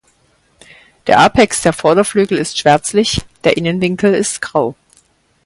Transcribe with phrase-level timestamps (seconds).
[1.05, 4.73] Der Apex der Vorderflügel ist schwärzlich, der Innenwinkel ist grau.